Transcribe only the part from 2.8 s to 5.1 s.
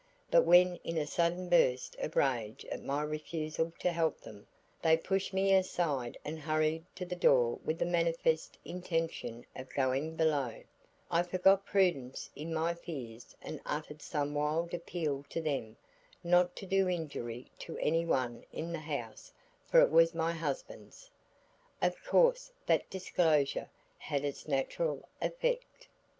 my refusal to help them, they